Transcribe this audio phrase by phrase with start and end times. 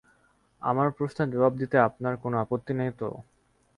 [0.61, 3.09] আমার প্রশ্নের জবাব দিতে আপনার কোনো আপত্তি নেই তো?